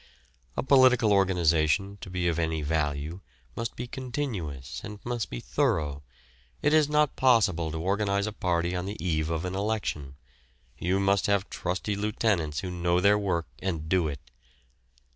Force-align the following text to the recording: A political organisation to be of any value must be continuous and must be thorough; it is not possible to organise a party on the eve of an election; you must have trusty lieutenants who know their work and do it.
A 0.57 0.63
political 0.63 1.13
organisation 1.13 1.97
to 2.01 2.09
be 2.09 2.27
of 2.27 2.39
any 2.39 2.63
value 2.63 3.21
must 3.55 3.75
be 3.75 3.85
continuous 3.85 4.81
and 4.83 4.97
must 5.03 5.29
be 5.29 5.39
thorough; 5.39 6.01
it 6.63 6.73
is 6.73 6.89
not 6.89 7.15
possible 7.15 7.69
to 7.71 7.77
organise 7.79 8.25
a 8.25 8.31
party 8.33 8.75
on 8.75 8.87
the 8.87 8.97
eve 8.99 9.29
of 9.29 9.45
an 9.45 9.53
election; 9.53 10.15
you 10.79 10.99
must 10.99 11.27
have 11.27 11.51
trusty 11.51 11.95
lieutenants 11.95 12.61
who 12.61 12.71
know 12.71 12.99
their 12.99 13.19
work 13.19 13.45
and 13.61 13.87
do 13.89 14.07
it. 14.07 14.21